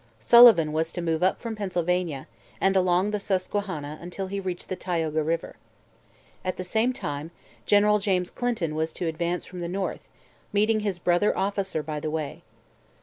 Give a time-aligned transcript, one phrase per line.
[0.19, 2.25] Sullivan was to move up from Pennsylvania,
[2.59, 5.57] and along the Susquehanna until he reached the Tioga river.
[6.43, 7.29] At the same time,
[7.67, 10.09] General James Clinton was to advance from the north,
[10.51, 12.41] meeting his brother officer by the way.